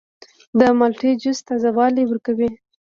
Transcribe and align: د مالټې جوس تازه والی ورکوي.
د 0.59 0.61
مالټې 0.79 1.11
جوس 1.21 1.39
تازه 1.47 1.69
والی 1.77 2.03
ورکوي. 2.07 2.49